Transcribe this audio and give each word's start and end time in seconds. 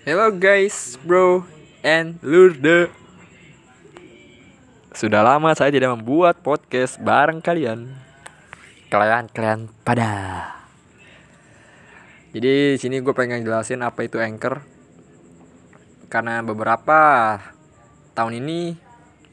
Hello 0.00 0.32
guys, 0.32 0.96
bro, 1.04 1.44
and 1.84 2.16
Lurde. 2.24 2.88
Sudah 4.96 5.20
lama 5.20 5.52
saya 5.52 5.68
tidak 5.68 5.92
membuat 5.92 6.40
podcast 6.40 6.96
bareng 6.96 7.44
kalian. 7.44 8.00
Kalian 8.88 9.28
kalian 9.28 9.68
pada. 9.84 10.08
Jadi 12.32 12.80
sini 12.80 13.04
gue 13.04 13.12
pengen 13.12 13.44
jelasin 13.44 13.84
apa 13.84 14.00
itu 14.00 14.16
anchor. 14.16 14.64
Karena 16.08 16.40
beberapa 16.40 17.36
tahun 18.16 18.40
ini 18.40 18.80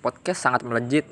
podcast 0.04 0.52
sangat 0.52 0.68
melejit 0.68 1.08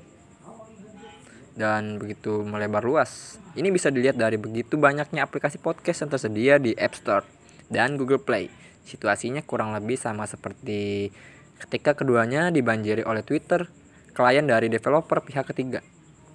dan 1.56 1.96
begitu 1.96 2.44
melebar 2.44 2.84
luas. 2.84 3.40
Ini 3.56 3.72
bisa 3.72 3.88
dilihat 3.88 4.20
dari 4.20 4.36
begitu 4.36 4.76
banyaknya 4.76 5.24
aplikasi 5.24 5.64
podcast 5.64 6.04
yang 6.04 6.12
tersedia 6.12 6.60
di 6.60 6.76
App 6.76 7.00
Store 7.00 7.24
dan 7.72 7.96
Google 7.96 8.20
Play. 8.20 8.65
Situasinya 8.86 9.42
kurang 9.42 9.74
lebih 9.74 9.98
sama 9.98 10.30
seperti 10.30 11.10
ketika 11.58 11.98
keduanya 11.98 12.54
dibanjiri 12.54 13.02
oleh 13.02 13.26
Twitter, 13.26 13.66
klien 14.14 14.46
dari 14.46 14.70
developer 14.70 15.26
pihak 15.26 15.50
ketiga. 15.50 15.82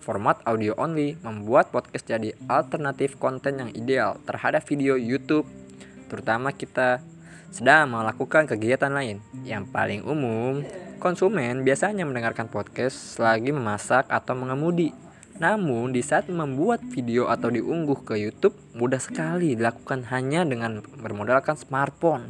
Format 0.02 0.42
audio 0.48 0.74
only 0.74 1.14
membuat 1.22 1.70
podcast 1.70 2.10
jadi 2.10 2.34
alternatif 2.50 3.20
konten 3.22 3.62
yang 3.62 3.70
ideal 3.72 4.18
terhadap 4.26 4.66
video 4.66 4.98
YouTube, 4.98 5.46
terutama 6.10 6.50
kita 6.50 6.98
sedang 7.54 7.94
melakukan 7.94 8.50
kegiatan 8.50 8.90
lain. 8.90 9.22
Yang 9.46 9.70
paling 9.70 10.02
umum, 10.02 10.66
konsumen 10.98 11.62
biasanya 11.62 12.02
mendengarkan 12.02 12.50
podcast 12.50 13.18
selagi 13.18 13.54
memasak 13.54 14.08
atau 14.10 14.34
mengemudi. 14.34 15.09
Namun, 15.40 15.96
di 15.96 16.04
saat 16.04 16.28
membuat 16.28 16.84
video 16.92 17.32
atau 17.32 17.48
diunggah 17.48 18.04
ke 18.04 18.14
YouTube, 18.20 18.52
mudah 18.76 19.00
sekali 19.00 19.56
dilakukan 19.56 20.04
hanya 20.12 20.44
dengan 20.44 20.84
bermodalkan 21.00 21.56
smartphone. 21.56 22.28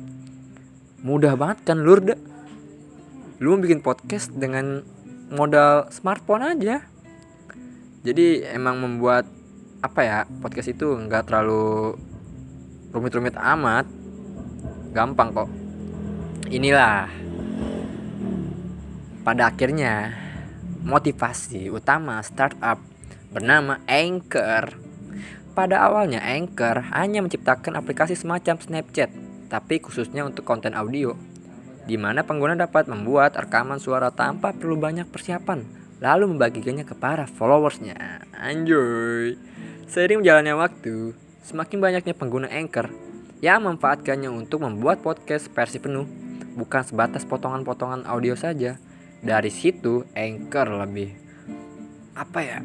Mudah 1.03 1.35
banget 1.35 1.67
kan, 1.67 1.83
Lurde? 1.83 2.15
Lu 3.43 3.59
bikin 3.59 3.83
podcast 3.83 4.31
dengan 4.31 4.87
modal 5.35 5.91
smartphone 5.91 6.55
aja. 6.55 6.87
Jadi 8.07 8.47
emang 8.47 8.79
membuat 8.79 9.27
apa 9.83 10.01
ya 10.07 10.19
podcast 10.45 10.71
itu 10.71 10.95
nggak 10.95 11.27
terlalu 11.27 11.99
rumit-rumit 12.95 13.35
amat, 13.35 13.91
gampang 14.95 15.35
kok. 15.35 15.51
Inilah 16.47 17.11
pada 19.27 19.51
akhirnya 19.51 20.15
motivasi 20.85 21.75
utama 21.75 22.21
startup 22.25 22.90
bernama 23.31 23.79
Anchor. 23.87 24.75
Pada 25.55 25.87
awalnya 25.87 26.23
Anchor 26.23 26.91
hanya 26.95 27.23
menciptakan 27.23 27.79
aplikasi 27.79 28.19
semacam 28.19 28.59
Snapchat, 28.59 29.11
tapi 29.51 29.79
khususnya 29.83 30.27
untuk 30.27 30.47
konten 30.47 30.75
audio, 30.75 31.15
di 31.87 31.99
mana 31.99 32.23
pengguna 32.27 32.55
dapat 32.55 32.87
membuat 32.87 33.35
rekaman 33.39 33.83
suara 33.83 34.11
tanpa 34.15 34.55
perlu 34.55 34.79
banyak 34.79 35.11
persiapan, 35.11 35.67
lalu 35.99 36.35
membagikannya 36.35 36.87
ke 36.87 36.95
para 36.95 37.27
followersnya. 37.27 38.27
Anjoy. 38.35 39.35
Seiring 39.91 40.23
berjalannya 40.23 40.55
waktu, 40.55 41.15
semakin 41.43 41.79
banyaknya 41.83 42.15
pengguna 42.15 42.47
Anchor 42.47 42.91
yang 43.43 43.67
memanfaatkannya 43.67 44.31
untuk 44.31 44.63
membuat 44.63 45.03
podcast 45.03 45.51
versi 45.51 45.83
penuh, 45.83 46.07
bukan 46.55 46.83
sebatas 46.87 47.27
potongan-potongan 47.27 48.07
audio 48.07 48.39
saja. 48.39 48.79
Dari 49.21 49.53
situ 49.53 50.09
Anchor 50.17 50.73
lebih 50.87 51.13
apa 52.17 52.41
ya? 52.41 52.61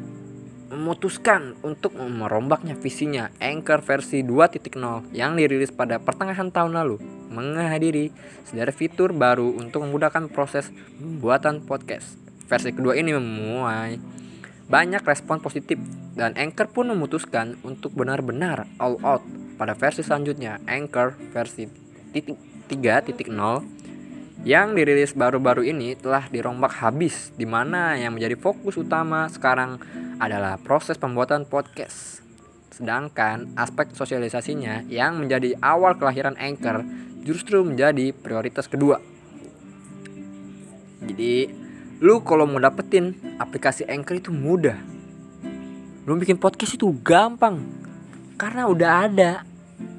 Memutuskan 0.66 1.54
untuk 1.62 1.94
merombaknya 1.94 2.74
visinya 2.74 3.30
Anchor 3.38 3.82
versi 3.86 4.26
2.0 4.26 5.14
yang 5.14 5.38
dirilis 5.38 5.70
pada 5.70 6.02
pertengahan 6.02 6.50
tahun 6.50 6.74
lalu 6.74 6.98
menghadiri 7.30 8.10
sederet 8.46 8.74
fitur 8.74 9.14
baru 9.14 9.54
untuk 9.54 9.86
memudahkan 9.86 10.30
proses 10.30 10.70
pembuatan 10.98 11.62
podcast. 11.62 12.18
Versi 12.46 12.70
kedua 12.74 12.94
ini 12.98 13.14
memuai 13.14 13.98
banyak 14.66 15.02
respon 15.06 15.38
positif 15.38 15.78
dan 16.18 16.34
Anchor 16.34 16.66
pun 16.70 16.90
memutuskan 16.90 17.54
untuk 17.62 17.94
benar-benar 17.94 18.66
all 18.82 18.98
out 19.06 19.22
pada 19.58 19.78
versi 19.78 20.02
selanjutnya 20.02 20.58
Anchor 20.66 21.14
versi 21.30 21.70
3.0 22.10 23.75
yang 24.46 24.78
dirilis 24.78 25.10
baru-baru 25.18 25.66
ini 25.66 25.98
telah 25.98 26.30
dirombak 26.30 26.78
habis 26.78 27.34
di 27.34 27.42
mana 27.42 27.98
yang 27.98 28.14
menjadi 28.14 28.38
fokus 28.38 28.78
utama 28.78 29.26
sekarang 29.26 29.82
adalah 30.22 30.54
proses 30.62 30.94
pembuatan 30.94 31.50
podcast. 31.50 32.22
Sedangkan 32.70 33.50
aspek 33.58 33.90
sosialisasinya 33.90 34.86
yang 34.86 35.18
menjadi 35.18 35.58
awal 35.58 35.98
kelahiran 35.98 36.38
Anchor 36.38 36.86
justru 37.26 37.66
menjadi 37.66 38.14
prioritas 38.14 38.70
kedua. 38.70 39.02
Jadi, 41.02 41.50
lu 41.98 42.22
kalau 42.22 42.46
mau 42.46 42.62
dapetin 42.62 43.18
aplikasi 43.42 43.82
Anchor 43.90 44.22
itu 44.22 44.30
mudah. 44.30 44.78
Lu 46.06 46.14
bikin 46.14 46.38
podcast 46.38 46.78
itu 46.78 46.94
gampang. 47.02 47.66
Karena 48.38 48.70
udah 48.70 49.10
ada 49.10 49.42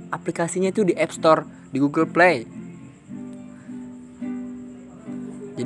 aplikasinya 0.07 0.71
itu 0.71 0.87
di 0.87 0.95
App 0.95 1.11
Store, 1.11 1.43
di 1.67 1.83
Google 1.83 2.07
Play, 2.07 2.47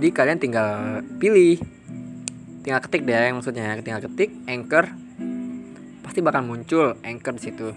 jadi 0.01 0.17
kalian 0.17 0.41
tinggal 0.41 0.69
pilih. 1.21 1.61
Tinggal 2.65 2.81
ketik 2.81 3.05
deh 3.05 3.29
maksudnya. 3.37 3.77
Tinggal 3.85 4.01
ketik 4.01 4.33
anchor. 4.49 4.89
Pasti 6.01 6.25
bakal 6.25 6.41
muncul 6.41 6.97
anchor 7.05 7.37
di 7.37 7.41
situ. 7.45 7.69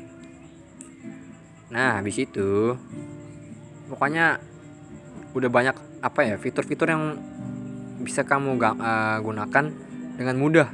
Nah 1.69 2.01
habis 2.01 2.17
itu 2.17 2.81
pokoknya 3.93 4.41
udah 5.37 5.51
banyak 5.53 5.77
apa 6.01 6.21
ya 6.25 6.41
fitur-fitur 6.41 6.89
yang 6.89 7.21
bisa 8.01 8.25
kamu 8.25 8.57
uh, 8.57 9.21
gunakan 9.21 9.69
dengan 10.17 10.37
mudah. 10.41 10.73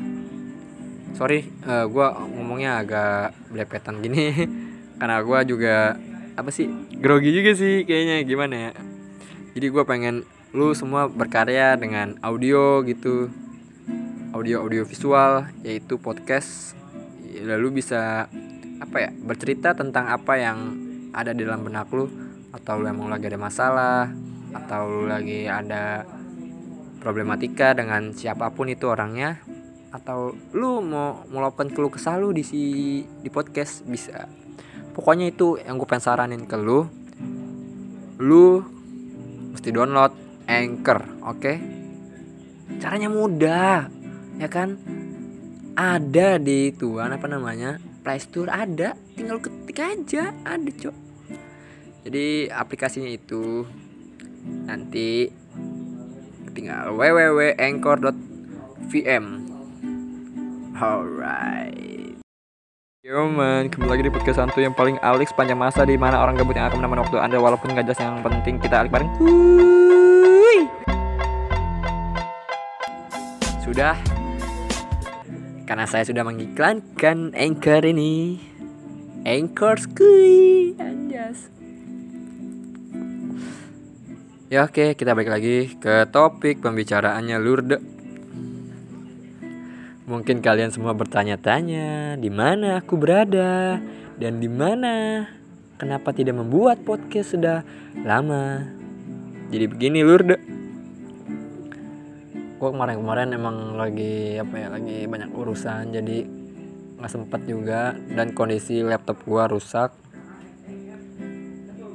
Sorry 1.19 1.51
uh, 1.67 1.83
eh, 1.83 1.87
gue 1.91 2.07
ngomongnya 2.31 2.79
agak 2.79 3.35
belepetan 3.51 3.99
gini. 3.99 4.47
Karena 5.03 5.19
gue 5.19 5.39
juga 5.51 5.99
apa 6.39 6.55
sih 6.55 6.71
grogi 6.95 7.35
juga 7.35 7.59
sih 7.59 7.83
kayaknya 7.83 8.23
gimana 8.23 8.55
ya. 8.55 8.73
Jadi 9.59 9.67
gue 9.67 9.83
pengen 9.83 10.23
lu 10.51 10.75
semua 10.75 11.07
berkarya 11.07 11.79
dengan 11.79 12.19
audio 12.27 12.83
gitu. 12.83 13.31
Audio 14.35 14.67
audio 14.67 14.83
visual 14.83 15.47
yaitu 15.63 15.95
podcast. 15.95 16.75
Lalu 17.39 17.83
bisa 17.83 18.27
apa 18.83 18.97
ya 18.99 19.11
bercerita 19.15 19.79
tentang 19.79 20.11
apa 20.11 20.35
yang 20.43 20.75
ada 21.15 21.31
di 21.31 21.47
dalam 21.47 21.63
benak 21.63 21.87
lu. 21.95 22.11
Atau 22.51 22.83
lu 22.83 22.91
emang 22.91 23.07
lagi 23.15 23.31
ada 23.31 23.39
masalah 23.39 24.11
atau 24.51 24.91
lu 24.91 25.07
lagi 25.07 25.47
ada 25.47 26.03
problematika 26.99 27.71
dengan 27.71 28.11
siapa 28.11 28.51
pun 28.51 28.67
itu 28.67 28.91
orangnya. 28.91 29.39
Atau 29.95 30.35
lu 30.51 30.83
mau 30.83 31.23
melakukan 31.31 31.71
keluh 31.71 31.95
kesah 31.95 32.19
lu 32.19 32.35
di 32.35 32.43
si 32.43 32.63
di 33.07 33.31
podcast 33.31 33.87
bisa. 33.87 34.27
Pokoknya 34.99 35.31
itu 35.31 35.63
yang 35.63 35.79
gue 35.79 35.87
pengen 35.87 36.43
ke 36.51 36.59
lu. 36.59 36.91
Lu 38.19 38.67
mesti 39.55 39.71
download 39.71 40.30
Anchor, 40.51 41.07
oke? 41.23 41.39
Okay? 41.39 41.63
Caranya 42.83 43.07
mudah, 43.07 43.87
ya 44.35 44.51
kan? 44.51 44.75
Ada 45.79 46.43
di 46.43 46.75
tuan 46.75 47.15
apa 47.15 47.31
namanya? 47.31 47.79
Play 48.03 48.19
Store 48.19 48.51
ada, 48.51 48.99
tinggal 49.15 49.39
ketik 49.39 49.79
aja, 49.79 50.35
ada, 50.43 50.67
Cok. 50.67 50.97
Jadi 52.03 52.51
aplikasinya 52.51 53.07
itu 53.07 53.63
nanti 54.67 55.31
tinggal 56.51 56.99
www.anchor.vm. 56.99 59.25
Alright. 60.75 62.19
Yo 63.07 63.31
man, 63.31 63.71
kembali 63.71 63.87
lagi 63.87 64.03
di 64.03 64.13
podcast 64.13 64.43
santu 64.43 64.59
yang 64.59 64.75
paling 64.75 64.99
alik 64.99 65.31
sepanjang 65.31 65.57
masa 65.57 65.87
di 65.87 65.95
mana 65.95 66.19
orang 66.19 66.35
gabut 66.35 66.59
yang 66.59 66.67
akan 66.67 66.83
menemani 66.83 67.07
waktu 67.07 67.23
anda 67.23 67.39
walaupun 67.39 67.71
gak 67.73 67.87
jelas 67.87 68.03
yang 68.03 68.19
penting 68.25 68.59
kita 68.59 68.83
alik 68.83 68.91
bareng. 68.91 69.11
Sudah. 73.71 73.95
Karena 75.63 75.87
saya 75.87 76.03
sudah 76.03 76.27
mengiklankan 76.27 77.31
Anchor 77.39 77.87
ini. 77.87 78.43
Anchor 79.23 79.79
skui 79.79 80.75
Anjas. 80.75 81.47
Ya 84.51 84.67
oke 84.67 84.99
kita 84.99 85.15
balik 85.15 85.31
lagi 85.31 85.79
ke 85.79 86.03
topik 86.11 86.59
pembicaraannya 86.59 87.39
Lurde. 87.39 87.79
Mungkin 90.11 90.43
kalian 90.43 90.75
semua 90.75 90.91
bertanya-tanya 90.91 92.19
di 92.19 92.27
mana 92.27 92.83
aku 92.83 92.99
berada? 92.99 93.79
Dan 94.19 94.43
di 94.43 94.51
mana? 94.51 95.31
Kenapa 95.79 96.11
tidak 96.11 96.43
membuat 96.43 96.83
podcast 96.83 97.39
sudah 97.39 97.63
lama. 98.03 98.67
Jadi 99.55 99.65
begini 99.71 100.03
Lurde 100.03 100.60
gue 102.61 102.69
kemarin-kemarin 102.69 103.33
emang 103.33 103.81
lagi 103.81 104.37
apa 104.37 104.55
ya 104.61 104.69
lagi 104.69 105.09
banyak 105.09 105.33
urusan 105.33 105.97
jadi 105.97 106.29
nggak 107.01 107.09
sempet 107.11 107.41
juga. 107.49 107.97
Dan 107.97 108.37
kondisi 108.37 108.85
laptop 108.85 109.25
gue 109.25 109.43
rusak. 109.49 109.97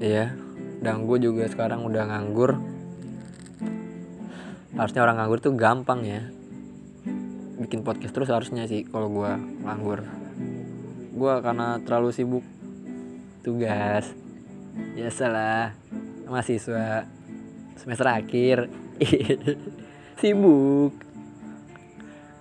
Iya 0.01 0.45
dan 0.85 1.09
gue 1.09 1.17
juga 1.17 1.49
sekarang 1.49 1.81
udah 1.81 2.05
nganggur. 2.05 2.61
Harusnya 4.77 5.01
orang 5.01 5.17
nganggur 5.17 5.41
tuh 5.41 5.57
gampang 5.57 6.05
ya. 6.05 6.21
Bikin 7.57 7.81
podcast 7.81 8.13
terus 8.13 8.29
harusnya 8.29 8.69
sih 8.69 8.85
kalau 8.85 9.09
gue 9.09 9.31
nganggur. 9.65 10.05
Gue 11.17 11.33
karena 11.41 11.81
terlalu 11.81 12.13
sibuk 12.13 12.45
tugas. 13.41 14.13
Biasalah 14.93 15.73
mahasiswa 16.29 17.09
semester 17.81 18.05
akhir 18.05 18.69
sibuk. 20.19 20.93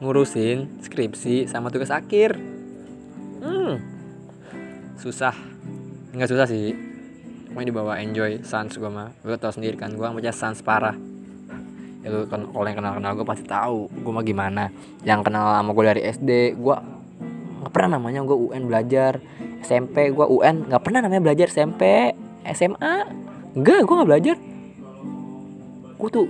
Ngurusin 0.02 0.82
skripsi 0.82 1.46
sama 1.50 1.70
tugas 1.70 1.90
akhir. 1.90 2.36
Hmm. 3.42 3.78
Susah. 4.98 5.34
Nggak 6.14 6.30
susah 6.30 6.46
sih. 6.46 6.74
Pokoknya 7.50 7.70
dibawa 7.70 8.02
enjoy 8.02 8.42
sans 8.42 8.70
gue 8.70 8.90
mah. 8.90 9.14
Gue 9.22 9.38
tau 9.38 9.54
sendiri 9.54 9.78
kan 9.78 9.94
gue 9.94 10.02
baca 10.02 10.32
sans 10.34 10.58
parah. 10.62 10.98
Ya 12.04 12.12
lu 12.12 12.28
kan 12.28 12.44
kalau 12.52 12.66
yang 12.68 12.78
kenal 12.78 12.92
kenal 13.00 13.12
gue 13.16 13.26
pasti 13.26 13.46
tahu 13.46 13.88
gue 13.88 14.12
mah 14.12 14.24
gimana. 14.26 14.68
Yang 15.06 15.30
kenal 15.30 15.54
sama 15.54 15.70
gue 15.72 15.84
dari 15.86 16.02
SD 16.04 16.58
gue 16.58 16.76
nggak 17.64 17.72
pernah 17.72 17.96
namanya 17.96 18.26
gue 18.26 18.36
UN 18.36 18.66
belajar. 18.66 19.22
SMP 19.64 20.12
gue 20.12 20.26
UN 20.26 20.68
nggak 20.68 20.82
pernah 20.84 21.00
namanya 21.00 21.32
belajar 21.32 21.48
SMP 21.48 22.12
SMA 22.44 22.94
enggak 23.56 23.80
gue 23.86 23.94
nggak 23.96 24.10
belajar. 24.10 24.36
Gue 25.96 26.08
tuh 26.10 26.26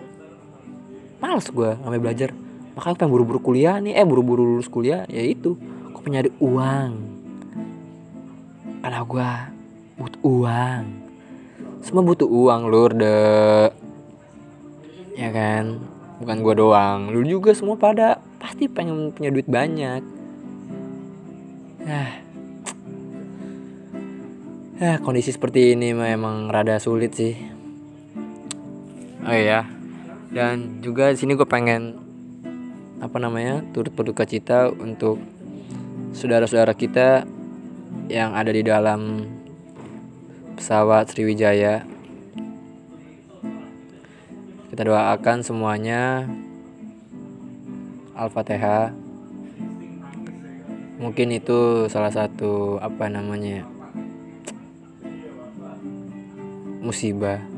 males 1.24 1.48
gue 1.48 1.70
namanya 1.80 2.02
belajar. 2.04 2.30
Makanya 2.76 2.96
pengen 3.00 3.12
buru-buru 3.16 3.40
kuliah 3.40 3.80
nih. 3.80 3.96
Eh 3.96 4.04
buru-buru 4.04 4.44
lulus 4.44 4.68
kuliah 4.68 5.08
ya 5.08 5.24
itu. 5.24 5.56
Pengen 6.04 6.20
nyari 6.20 6.30
uang? 6.36 6.92
Karena 8.84 9.00
gue 9.00 9.30
butuh 9.96 10.20
uang. 10.20 10.84
Semua 11.80 12.04
butuh 12.04 12.28
uang 12.28 12.68
lur 12.68 12.92
de. 12.92 13.24
Ya 15.16 15.32
kan? 15.32 15.80
Bukan 16.20 16.44
gue 16.44 16.54
doang. 16.60 17.08
Lu 17.08 17.24
juga 17.24 17.56
semua 17.56 17.80
pada 17.80 18.20
pasti 18.36 18.68
pengen 18.68 19.16
punya 19.16 19.32
duit 19.32 19.48
banyak. 19.48 20.04
Ya 24.76 25.00
kondisi 25.00 25.32
seperti 25.32 25.72
ini 25.72 25.96
memang 25.96 26.52
rada 26.52 26.76
sulit 26.76 27.16
sih. 27.16 27.32
Oh 29.24 29.32
iya 29.32 29.64
dan 30.32 30.80
juga 30.80 31.12
di 31.12 31.18
sini 31.20 31.36
gue 31.36 31.44
pengen 31.44 31.98
apa 33.04 33.20
namanya 33.20 33.60
turut 33.76 33.92
berduka 33.92 34.24
cita 34.24 34.72
untuk 34.72 35.20
saudara-saudara 36.14 36.72
kita 36.72 37.26
yang 38.08 38.32
ada 38.32 38.48
di 38.48 38.62
dalam 38.62 39.28
pesawat 40.56 41.10
Sriwijaya. 41.10 41.84
Kita 44.70 44.82
doakan 44.82 45.38
semuanya. 45.44 46.24
Al-Fatihah. 48.14 48.94
Mungkin 51.02 51.34
itu 51.34 51.90
salah 51.90 52.14
satu 52.14 52.78
apa 52.78 53.10
namanya 53.10 53.66
musibah 56.80 57.53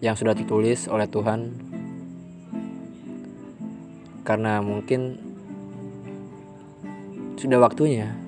yang 0.00 0.16
sudah 0.16 0.32
ditulis 0.36 0.88
oleh 0.88 1.08
Tuhan. 1.08 1.54
Karena 4.24 4.60
mungkin 4.60 5.16
sudah 7.40 7.56
waktunya 7.56 8.20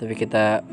tapi 0.00 0.16
kita 0.16 0.64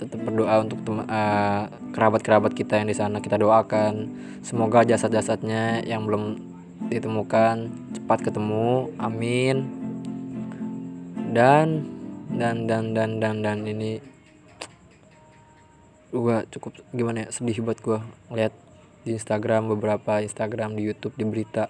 tetap 0.00 0.16
berdoa 0.24 0.64
untuk 0.64 0.80
uh, 0.88 1.68
kerabat-kerabat 1.92 2.56
kita 2.56 2.80
yang 2.80 2.88
di 2.88 2.96
sana. 2.96 3.20
Kita 3.20 3.36
doakan 3.36 4.08
semoga 4.40 4.80
jasad-jasadnya 4.80 5.84
yang 5.84 6.08
belum 6.08 6.40
ditemukan 6.88 7.68
cepat 7.92 8.32
ketemu. 8.32 8.88
Amin. 8.96 9.68
Dan 11.36 11.84
dan 12.32 12.64
dan 12.64 12.96
dan 12.96 13.20
dan 13.20 13.44
dan 13.44 13.58
ini 13.68 14.00
gua 16.08 16.48
cukup 16.48 16.80
gimana 16.96 17.24
ya 17.24 17.28
sedih 17.28 17.60
buat 17.60 17.76
gua 17.84 18.00
ngeliat 18.32 18.52
di 19.02 19.18
Instagram 19.18 19.70
beberapa 19.74 20.22
Instagram 20.22 20.78
di 20.78 20.86
YouTube 20.86 21.18
di 21.18 21.26
berita 21.26 21.66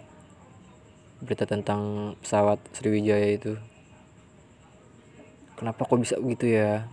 berita 1.23 1.46
tentang 1.46 2.12
pesawat 2.20 2.58
Sriwijaya 2.75 3.29
itu. 3.32 3.55
Kenapa 5.56 5.87
kok 5.87 6.02
bisa 6.02 6.19
begitu 6.19 6.50
ya? 6.50 6.90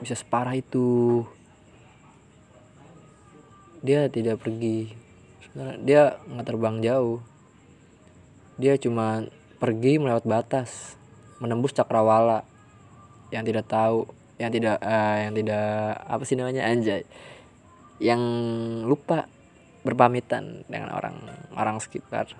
Bisa 0.00 0.16
separah 0.16 0.56
itu. 0.56 1.22
Dia 3.84 4.08
tidak 4.08 4.40
pergi. 4.40 4.96
Dia 5.84 6.16
nggak 6.24 6.46
terbang 6.48 6.80
jauh. 6.80 7.20
Dia 8.56 8.80
cuma 8.80 9.28
pergi 9.60 10.00
melewat 10.00 10.24
batas 10.24 10.96
menembus 11.38 11.76
cakrawala. 11.76 12.42
Yang 13.28 13.44
tidak 13.52 13.66
tahu 13.68 14.08
yang 14.38 14.54
tidak 14.54 14.78
uh, 14.80 15.16
yang 15.18 15.34
tidak 15.34 15.98
apa 16.06 16.22
sih 16.22 16.38
namanya 16.38 16.62
anjay 16.70 17.02
yang 17.98 18.22
lupa 18.86 19.26
berpamitan 19.82 20.62
dengan 20.70 20.94
orang 20.94 21.16
orang 21.54 21.76
sekitar. 21.82 22.30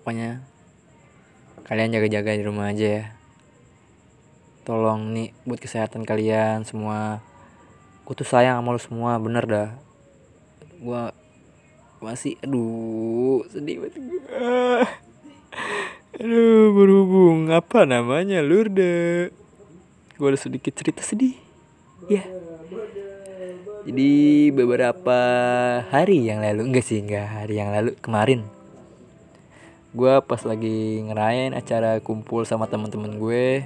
Pokoknya 0.00 0.44
kalian 1.66 1.96
jaga-jaga 1.96 2.36
di 2.36 2.44
rumah 2.44 2.70
aja 2.70 2.86
ya. 2.86 3.04
Tolong 4.62 5.14
nih 5.14 5.30
buat 5.48 5.58
kesehatan 5.58 6.04
kalian 6.04 6.62
semua. 6.68 7.24
Gue 8.06 8.14
tuh 8.14 8.28
sayang 8.28 8.62
sama 8.62 8.76
lo 8.76 8.80
semua 8.80 9.18
bener 9.18 9.44
dah. 9.48 9.70
Gue 10.78 11.02
masih 11.96 12.36
aduh 12.44 13.40
sedih 13.48 13.80
banget 13.80 14.04
gue 14.04 14.20
aduh 16.20 16.68
berhubung 16.76 17.48
apa 17.50 17.88
namanya 17.88 18.44
lurde? 18.44 19.32
Gue 20.16 20.28
ada 20.28 20.38
sedikit 20.38 20.76
cerita 20.76 21.00
sedih. 21.00 21.34
Ya 22.06 22.35
jadi 23.86 24.50
beberapa 24.50 25.18
hari 25.94 26.26
yang 26.26 26.42
lalu 26.42 26.74
enggak 26.74 26.82
sih 26.90 27.06
enggak 27.06 27.30
hari 27.30 27.62
yang 27.62 27.70
lalu 27.70 27.94
kemarin. 28.02 28.42
Gue 29.94 30.18
pas 30.26 30.42
lagi 30.42 31.06
ngerayain 31.06 31.54
acara 31.54 32.02
kumpul 32.02 32.42
sama 32.42 32.66
teman-teman 32.66 33.14
gue. 33.14 33.62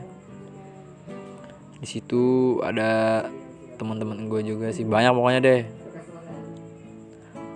Di 1.81 1.89
situ 1.89 2.61
ada 2.61 3.25
teman-teman 3.81 4.29
gue 4.29 4.45
juga 4.45 4.69
sih 4.77 4.85
banyak 4.85 5.17
pokoknya 5.17 5.41
deh. 5.41 5.62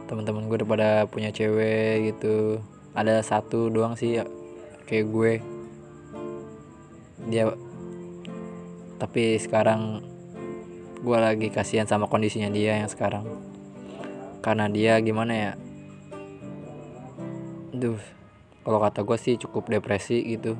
Teman-teman 0.09 0.49
gue 0.49 0.57
udah 0.65 0.71
pada 0.73 0.91
punya 1.05 1.29
cewek 1.37 2.17
gitu. 2.17 2.65
Ada 2.97 3.21
satu 3.21 3.69
doang 3.69 3.93
sih 3.93 4.25
kayak 4.89 5.07
gue. 5.13 5.33
Dia 7.29 7.53
tapi 8.97 9.37
sekarang 9.37 10.14
gue 11.05 11.19
lagi 11.21 11.53
kasihan 11.53 11.85
sama 11.85 12.09
kondisinya 12.09 12.49
dia 12.49 12.81
yang 12.81 12.89
sekarang. 12.89 13.29
Karena 14.41 14.73
dia 14.73 14.97
gimana 15.05 15.33
ya? 15.37 15.53
Duh 17.77 18.01
kalau 18.65 18.81
kata 18.81 19.05
gue 19.05 19.19
sih 19.21 19.37
cukup 19.37 19.69
depresi 19.69 20.25
gitu. 20.25 20.57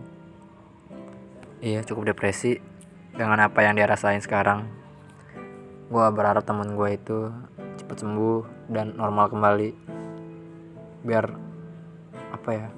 Iya 1.65 1.81
cukup 1.89 2.13
depresi 2.13 2.61
dengan 3.17 3.41
apa 3.41 3.65
yang 3.65 3.73
dia 3.73 3.89
rasain 3.89 4.21
sekarang. 4.21 4.69
Gue 5.89 6.05
berharap 6.13 6.45
teman 6.45 6.77
gue 6.77 6.89
itu 6.93 7.33
cepat 7.81 8.05
sembuh 8.05 8.69
dan 8.69 8.93
normal 9.01 9.33
kembali. 9.33 9.71
Biar 11.09 11.25
apa 12.37 12.51
ya? 12.53 12.69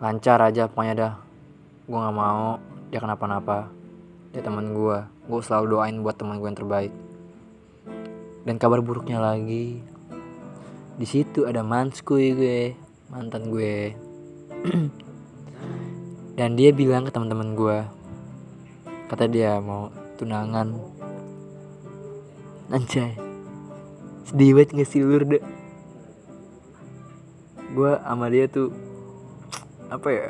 Lancar 0.00 0.40
aja 0.40 0.72
pokoknya 0.72 0.94
dah. 0.96 1.14
Gue 1.84 2.00
nggak 2.00 2.16
mau 2.16 2.56
dia 2.88 3.04
kenapa-napa 3.04 3.79
dia 4.30 4.42
teman 4.42 4.72
gue 4.74 4.98
gue 5.26 5.40
selalu 5.42 5.66
doain 5.74 5.96
buat 6.02 6.16
teman 6.18 6.38
gue 6.38 6.48
yang 6.48 6.58
terbaik. 6.58 6.92
Dan 8.46 8.56
kabar 8.56 8.80
buruknya 8.80 9.20
lagi 9.20 9.82
di 11.00 11.06
situ 11.08 11.48
ada 11.48 11.64
manskuy 11.64 12.34
gue 12.34 12.60
mantan 13.10 13.50
gue. 13.50 13.94
Dan 16.38 16.56
dia 16.56 16.72
bilang 16.72 17.04
ke 17.04 17.12
teman-teman 17.12 17.52
gue 17.58 17.78
kata 19.10 19.26
dia 19.26 19.58
mau 19.58 19.90
tunangan. 20.16 20.78
Anjay 22.70 23.30
sedih 24.30 24.54
banget 24.54 24.78
gak 24.78 24.86
sih 24.86 25.02
lur 25.02 25.26
deh 25.26 25.42
gue 27.74 27.92
sama 27.98 28.30
dia 28.30 28.46
tuh 28.46 28.70
apa 29.94 30.08
ya 30.14 30.28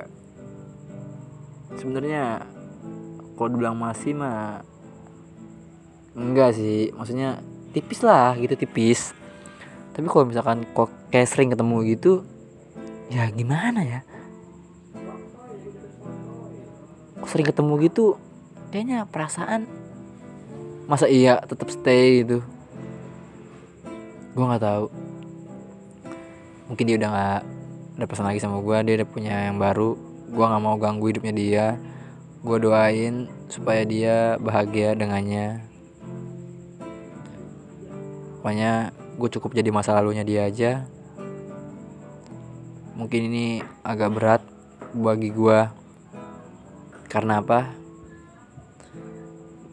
sebenarnya 1.77 2.49
kalau 3.41 3.57
dibilang 3.57 3.73
masih 3.73 4.13
mah 4.13 4.61
enggak 6.13 6.53
sih. 6.53 6.93
Maksudnya 6.93 7.41
tipis 7.73 8.05
lah 8.05 8.37
gitu 8.37 8.53
tipis. 8.53 9.17
Tapi 9.97 10.05
kalau 10.13 10.29
misalkan 10.29 10.69
kok 10.77 10.93
kayak 11.09 11.25
sering 11.25 11.49
ketemu 11.49 11.97
gitu 11.97 12.21
ya 13.09 13.33
gimana 13.33 13.81
ya? 13.81 14.01
Sering 17.25 17.49
ketemu 17.49 17.73
gitu 17.89 18.21
kayaknya 18.69 19.09
perasaan 19.09 19.65
masa 20.85 21.09
iya 21.09 21.41
tetap 21.41 21.73
stay 21.73 22.21
gitu. 22.21 22.45
Gue 24.37 24.45
nggak 24.45 24.61
tahu. 24.69 24.93
Mungkin 26.69 26.85
dia 26.85 26.97
udah 27.01 27.09
nggak 27.09 27.41
ada 27.97 28.05
pesan 28.05 28.29
lagi 28.29 28.45
sama 28.45 28.61
gue 28.61 28.77
dia 28.85 28.95
udah 29.01 29.09
punya 29.09 29.49
yang 29.49 29.57
baru. 29.57 29.97
Gue 30.29 30.45
nggak 30.45 30.61
mau 30.61 30.77
ganggu 30.77 31.09
hidupnya 31.09 31.33
dia 31.33 31.67
gue 32.41 32.57
doain 32.57 33.29
supaya 33.53 33.85
dia 33.85 34.41
bahagia 34.41 34.97
dengannya. 34.97 35.61
Pokoknya 38.41 38.97
gue 39.21 39.29
cukup 39.29 39.53
jadi 39.53 39.69
masa 39.69 39.93
lalunya 39.93 40.25
dia 40.25 40.49
aja. 40.49 40.89
Mungkin 42.97 43.29
ini 43.29 43.61
agak 43.85 44.11
berat 44.17 44.43
bagi 44.97 45.29
gue 45.29 45.69
karena 47.13 47.45
apa? 47.45 47.77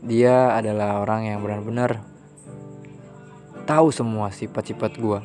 Dia 0.04 0.56
adalah 0.56 1.00
orang 1.04 1.32
yang 1.32 1.40
benar-benar 1.40 2.04
tahu 3.68 3.92
semua 3.92 4.32
sifat-sifat 4.32 4.96
gue 4.96 5.20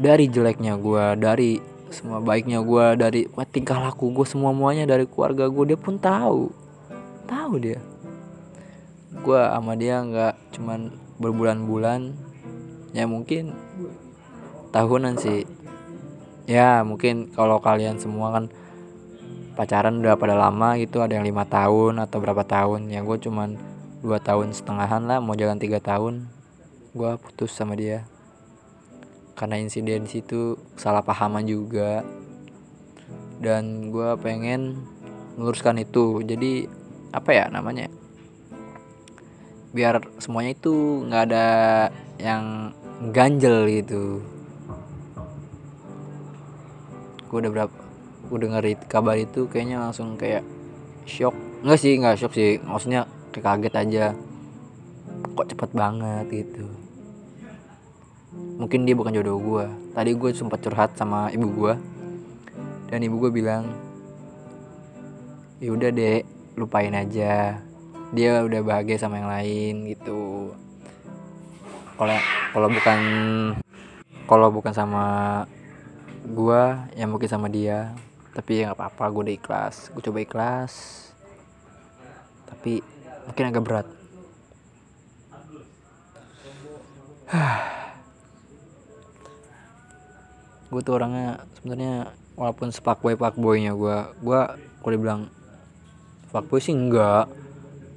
dari 0.00 0.32
jeleknya 0.32 0.80
gue 0.80 1.04
dari 1.20 1.69
semua 1.90 2.22
baiknya 2.22 2.62
gue 2.62 2.86
dari 2.96 3.20
tingkah 3.50 3.78
laku 3.82 4.14
gue 4.14 4.26
semua 4.26 4.54
muanya 4.54 4.86
dari 4.86 5.04
keluarga 5.10 5.50
gue 5.50 5.74
dia 5.74 5.78
pun 5.78 5.98
tahu. 5.98 6.50
Tahu 7.26 7.52
dia. 7.58 7.78
Gue 9.20 9.40
sama 9.42 9.74
dia 9.74 10.00
nggak 10.00 10.34
cuman 10.54 10.94
berbulan-bulan. 11.18 12.14
Ya 12.94 13.04
mungkin 13.10 13.54
tahunan 14.70 15.18
sih. 15.18 15.46
Ya 16.46 16.82
mungkin 16.82 17.30
kalau 17.34 17.62
kalian 17.62 17.98
semua 17.98 18.34
kan 18.34 18.44
pacaran 19.54 20.00
udah 20.00 20.16
pada 20.16 20.38
lama 20.38 20.78
gitu 20.80 21.04
ada 21.04 21.18
yang 21.18 21.26
lima 21.26 21.46
tahun 21.46 22.02
atau 22.02 22.18
berapa 22.18 22.46
tahun. 22.46 22.90
Ya 22.90 23.02
gue 23.02 23.18
cuman 23.18 23.58
dua 24.00 24.16
tahun 24.16 24.56
setengahan 24.56 25.04
lah 25.04 25.20
mau 25.20 25.36
jalan 25.36 25.60
tiga 25.60 25.76
tahun 25.76 26.24
gue 26.90 27.12
putus 27.22 27.54
sama 27.54 27.78
dia 27.78 28.09
karena 29.40 29.56
insiden 29.56 30.04
situ 30.04 30.60
salah 30.76 31.00
pahaman 31.00 31.48
juga. 31.48 32.04
Dan 33.40 33.88
gue 33.88 34.20
pengen 34.20 34.84
meluruskan 35.40 35.80
itu. 35.80 36.20
Jadi 36.20 36.68
apa 37.08 37.30
ya 37.32 37.48
namanya? 37.48 37.88
Biar 39.72 40.04
semuanya 40.20 40.52
itu 40.52 41.08
nggak 41.08 41.24
ada 41.32 41.48
yang 42.20 42.76
ganjel 43.16 43.64
gitu. 43.72 44.20
Gue 47.32 47.40
udah 47.40 47.48
berapa 47.48 47.72
gue 48.28 48.38
denger 48.44 48.64
kabar 48.92 49.16
itu 49.16 49.48
kayaknya 49.48 49.80
langsung 49.80 50.20
kayak 50.20 50.44
shock. 51.08 51.32
Nggak 51.64 51.80
sih 51.80 51.96
nggak 51.96 52.20
shock 52.20 52.36
sih. 52.36 52.60
Maksudnya 52.60 53.08
kayak 53.32 53.56
kaget 53.56 53.74
aja. 53.88 54.04
Kok 55.32 55.48
cepet 55.48 55.70
banget 55.72 56.28
gitu 56.28 56.89
mungkin 58.60 58.84
dia 58.84 58.92
bukan 58.92 59.16
jodoh 59.16 59.40
gue 59.40 59.66
tadi 59.96 60.12
gue 60.12 60.30
sempat 60.36 60.60
curhat 60.60 60.92
sama 61.00 61.32
ibu 61.32 61.48
gue 61.48 61.72
dan 62.92 63.00
ibu 63.00 63.16
gue 63.16 63.32
bilang 63.32 63.64
ya 65.60 65.76
udah 65.76 65.92
deh 65.92 66.24
lupain 66.56 66.92
aja. 66.96 67.60
Dia 68.10 68.42
udah 68.42 68.60
bahagia 68.64 68.98
sama 68.98 69.20
yang 69.20 69.30
lain 69.30 69.74
gitu. 69.92 70.52
Kalau 71.94 72.16
kalau 72.50 72.68
bukan 72.72 73.00
kalau 74.24 74.48
bukan 74.50 74.72
sama 74.74 75.04
gua 76.32 76.88
ya 76.96 77.04
mungkin 77.06 77.28
sama 77.28 77.46
dia. 77.52 77.92
Tapi 78.32 78.64
ya 78.64 78.72
nggak 78.72 78.78
apa-apa 78.80 79.04
gue 79.12 79.22
udah 79.30 79.36
ikhlas. 79.36 79.92
Gue 79.92 80.02
coba 80.02 80.18
ikhlas. 80.24 80.72
Tapi 82.48 82.82
mungkin 83.28 83.46
agak 83.46 83.62
berat 83.62 83.86
gue 90.70 90.80
tuh 90.86 90.94
orangnya 90.94 91.42
sebenarnya 91.58 92.14
walaupun 92.38 92.70
sepak 92.70 93.02
boy 93.02 93.18
pak 93.18 93.34
boynya 93.34 93.74
gue 93.74 93.96
gue 94.22 94.40
kalau 94.80 94.92
dibilang 94.94 95.22
boy 96.30 96.62
sih 96.62 96.72
enggak. 96.72 97.26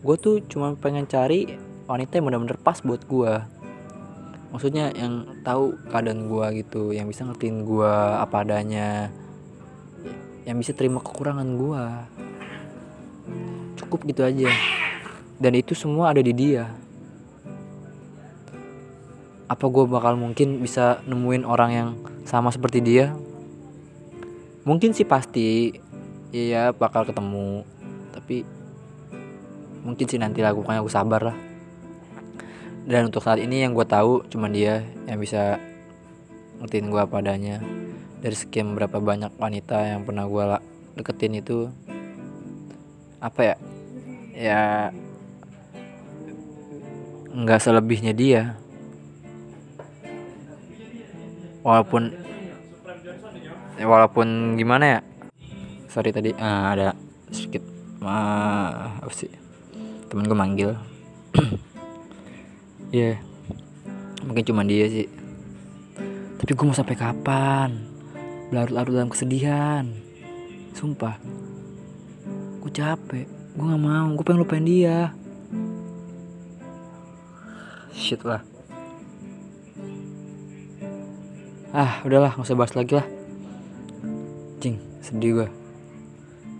Gue 0.03 0.19
tuh 0.19 0.43
cuma 0.51 0.75
pengen 0.75 1.07
cari 1.07 1.55
wanita 1.87 2.19
yang 2.19 2.25
benar-benar 2.27 2.59
pas 2.59 2.81
buat 2.83 3.05
gue 3.05 3.33
maksudnya 4.53 4.93
yang 4.93 5.41
tahu 5.41 5.73
keadaan 5.89 6.29
gue 6.29 6.61
gitu 6.61 6.93
yang 6.93 7.09
bisa 7.09 7.25
ngertiin 7.25 7.65
gue 7.65 7.93
apa 8.21 8.45
adanya 8.45 9.09
yang 10.45 10.61
bisa 10.61 10.77
terima 10.77 11.01
kekurangan 11.01 11.49
gue 11.55 11.83
cukup 13.81 13.99
gitu 14.09 14.21
aja. 14.27 14.51
Dan 15.39 15.57
itu 15.57 15.73
semua 15.73 16.13
ada 16.13 16.21
di 16.21 16.31
dia 16.31 16.82
apa 19.53 19.69
gue 19.69 19.85
bakal 19.85 20.17
mungkin 20.17 20.65
bisa 20.65 21.05
nemuin 21.05 21.45
orang 21.45 21.71
yang 21.71 21.89
sama 22.25 22.49
seperti 22.49 22.81
dia? 22.81 23.13
Mungkin 24.65 24.97
sih 24.97 25.05
pasti 25.05 25.69
iya 26.33 26.73
bakal 26.73 27.05
ketemu. 27.05 27.61
Tapi 28.17 28.41
mungkin 29.85 30.05
sih 30.09 30.17
nanti 30.17 30.41
lakukannya 30.41 30.81
aku 30.81 30.89
sabar 30.89 31.21
lah. 31.29 31.37
Dan 32.89 33.13
untuk 33.13 33.21
saat 33.21 33.37
ini 33.37 33.61
yang 33.61 33.77
gue 33.77 33.85
tahu 33.85 34.25
cuma 34.25 34.49
dia 34.49 34.81
yang 35.05 35.21
bisa 35.21 35.61
ngertiin 36.57 36.89
gue 36.89 37.03
padanya 37.05 37.61
dari 38.25 38.33
sekian 38.33 38.73
berapa 38.73 38.97
banyak 38.97 39.37
wanita 39.37 39.85
yang 39.85 40.01
pernah 40.01 40.25
gue 40.25 40.43
deketin 40.97 41.37
itu 41.37 41.69
apa 43.21 43.53
ya? 43.53 43.55
Ya 44.33 44.61
nggak 47.29 47.61
selebihnya 47.61 48.17
dia 48.17 48.57
walaupun 51.63 52.11
walaupun 53.79 54.59
gimana 54.59 54.85
ya? 54.85 54.99
Sorry 55.87 56.11
tadi 56.11 56.35
ah, 56.37 56.75
ada 56.75 56.93
sedikit 57.31 57.63
ah, 58.03 58.99
apa 58.99 59.13
sih? 59.15 59.31
Temen 60.11 60.27
gue 60.27 60.37
manggil. 60.37 60.71
Ya 62.93 63.17
yeah. 63.17 63.17
mungkin 64.21 64.45
cuma 64.45 64.61
dia 64.61 64.85
sih. 64.85 65.09
Tapi 66.37 66.51
gue 66.53 66.61
mau 66.61 66.77
sampai 66.77 66.93
kapan? 66.93 67.89
Berlarut-larut 68.53 68.93
dalam 68.93 69.09
kesedihan. 69.09 69.89
Sumpah. 70.77 71.17
Gue 72.61 72.69
capek. 72.69 73.25
Gue 73.57 73.65
nggak 73.65 73.81
mau. 73.81 74.13
Gue 74.13 74.21
pengen 74.21 74.45
lupain 74.45 74.61
dia. 74.61 75.09
Shit 77.97 78.21
lah 78.21 78.52
ah 81.73 82.05
udahlah 82.05 82.37
nggak 82.37 82.45
usah 82.45 82.53
bahas 82.53 82.77
lagi 82.77 82.93
lah. 83.01 83.07
Cing 84.61 84.77
sedih 85.01 85.41
gue 85.41 85.47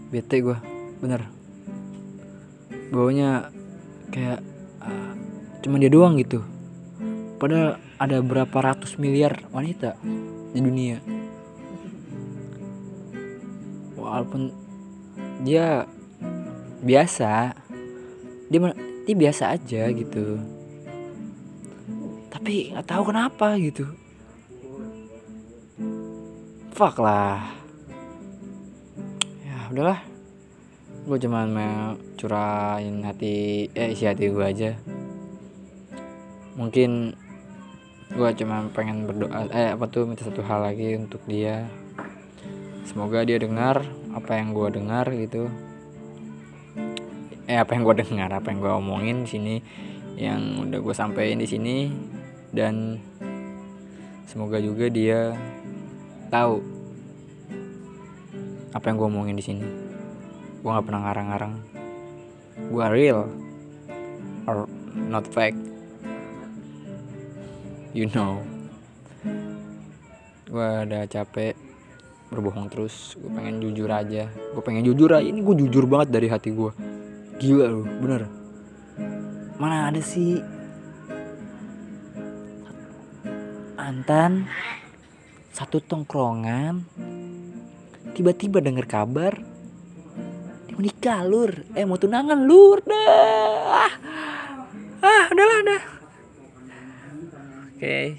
bete 0.10 0.42
gue 0.42 0.58
bener. 1.06 1.30
Baunya 2.90 3.54
kayak 4.10 4.42
uh, 4.82 5.14
cuman 5.62 5.82
dia 5.86 5.94
doang 5.94 6.18
gitu. 6.18 6.42
Padahal 7.38 7.78
ada 8.02 8.18
berapa 8.26 8.58
ratus 8.58 8.98
miliar 8.98 9.38
wanita 9.54 10.02
di 10.54 10.60
dunia. 10.60 10.98
Walaupun 14.02 14.50
dia 15.46 15.86
biasa 16.82 17.54
dia 18.50 18.60
dia 19.06 19.16
biasa 19.16 19.44
aja 19.54 19.94
gitu. 19.94 20.42
Tapi 22.34 22.74
nggak 22.74 22.90
tahu 22.90 23.14
kenapa 23.14 23.54
gitu 23.62 24.03
fuck 26.74 26.98
lah. 26.98 27.54
Ya 29.46 29.70
udahlah. 29.70 30.02
Gue 31.06 31.18
cuman 31.22 31.48
mau 31.54 31.94
curahin 32.18 33.06
hati 33.06 33.70
eh 33.78 33.94
isi 33.94 34.10
hati 34.10 34.34
gue 34.34 34.42
aja. 34.42 34.74
Mungkin 36.58 37.14
gue 38.14 38.30
cuma 38.42 38.66
pengen 38.74 39.06
berdoa 39.06 39.54
eh 39.54 39.78
apa 39.78 39.86
tuh 39.86 40.10
minta 40.10 40.26
satu 40.26 40.42
hal 40.42 40.66
lagi 40.66 40.98
untuk 40.98 41.22
dia. 41.30 41.70
Semoga 42.90 43.22
dia 43.22 43.38
dengar 43.38 43.86
apa 44.18 44.42
yang 44.42 44.58
gue 44.58 44.68
dengar 44.74 45.06
gitu. 45.14 45.54
Eh 47.46 47.58
apa 47.62 47.78
yang 47.78 47.86
gue 47.86 47.96
dengar 48.02 48.34
apa 48.34 48.50
yang 48.50 48.60
gue 48.66 48.74
omongin 48.74 49.18
di 49.22 49.30
sini 49.30 49.56
yang 50.18 50.66
udah 50.66 50.82
gue 50.82 50.96
sampein 50.98 51.38
di 51.38 51.46
sini. 51.46 51.94
Dan 52.50 52.98
semoga 54.26 54.58
juga 54.58 54.90
dia 54.90 55.38
tahu 56.34 56.66
apa 58.74 58.86
yang 58.90 58.98
gue 58.98 59.06
omongin 59.06 59.38
di 59.38 59.46
sini. 59.46 59.62
Gue 60.66 60.70
nggak 60.74 60.86
pernah 60.90 61.02
ngarang-ngarang. 61.06 61.54
Gue 62.74 62.86
real 62.90 63.30
or 64.50 64.66
not 64.98 65.30
fake 65.30 65.54
you 67.94 68.10
know. 68.10 68.42
Gue 70.50 70.90
udah 70.90 71.06
capek 71.06 71.54
berbohong 72.34 72.66
terus. 72.74 73.14
Gue 73.14 73.30
pengen 73.30 73.62
jujur 73.62 73.94
aja. 73.94 74.26
Gue 74.58 74.64
pengen 74.66 74.90
jujur 74.90 75.14
aja. 75.14 75.22
Ini 75.22 75.38
gue 75.38 75.56
jujur 75.70 75.86
banget 75.86 76.18
dari 76.18 76.34
hati 76.34 76.50
gue 76.50 76.74
gila 77.38 77.66
loh 77.70 77.86
bener. 78.02 78.26
Mana 79.62 79.94
ada 79.94 80.02
sih? 80.02 80.42
Antan 83.78 84.50
satu 85.54 85.78
tongkrongan. 85.80 86.82
Tiba-tiba 88.18 88.60
dengar 88.60 88.90
kabar 88.90 89.54
dia 90.74 90.82
menikah 90.82 91.22
lur. 91.22 91.54
Eh 91.78 91.86
mau 91.86 92.02
tunangan 92.02 92.50
lur. 92.50 92.82
Dah. 92.82 93.94
Ah 95.06 95.26
udahlah 95.30 95.60
dah. 95.62 95.84
Oke. 97.78 98.18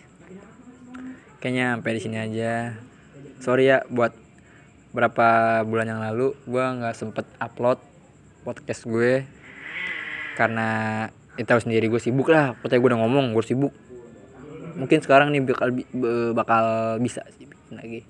Kayaknya 1.42 1.64
sampai 1.74 1.92
di 1.98 2.00
sini 2.00 2.16
aja. 2.22 2.78
Sorry 3.42 3.66
ya 3.66 3.82
buat 3.90 4.14
berapa 4.94 5.60
bulan 5.66 5.90
yang 5.90 6.00
lalu 6.06 6.38
gue 6.46 6.62
nggak 6.62 6.94
sempet 6.94 7.26
upload 7.42 7.82
podcast 8.46 8.86
gue. 8.86 9.26
Karena 10.38 11.02
itu 11.34 11.50
sendiri 11.50 11.90
gue 11.90 11.98
sibuk 11.98 12.30
lah. 12.30 12.54
Percaya 12.54 12.78
gue 12.78 12.90
udah 12.94 13.02
ngomong 13.02 13.34
gue 13.34 13.42
sibuk 13.42 13.74
mungkin 14.74 14.98
sekarang 15.00 15.30
nih 15.30 15.42
bakal 15.42 15.68
bakal 16.34 16.64
bisa 17.00 17.22
sih 17.34 17.46
bikin 17.46 17.74
lagi. 17.78 18.00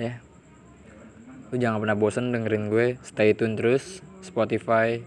Ya. 0.00 0.18
Lu 1.52 1.56
jangan 1.60 1.78
pernah 1.78 1.96
bosen 1.96 2.34
dengerin 2.34 2.72
gue. 2.72 2.98
Stay 3.06 3.36
tune 3.36 3.54
terus. 3.54 4.02
Spotify. 4.24 4.98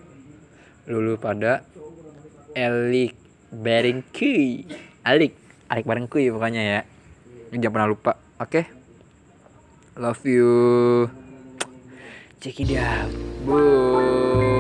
Lulu 0.88 1.20
pada 1.20 1.67
Elik 2.56 3.17
Bareng 3.51 4.06
Kuy. 4.15 4.63
Alik. 5.03 5.36
Alik 5.67 5.84
bareng 5.84 6.08
pokoknya 6.08 6.62
ya. 6.63 6.79
Jangan 7.51 7.74
pernah 7.75 7.89
lupa. 7.91 8.13
Oke? 8.39 8.63
Love 10.00 10.24
you. 10.24 10.56
Check 12.39 12.62
it 12.63 12.77
out. 12.77 13.12
Boom 13.44 14.57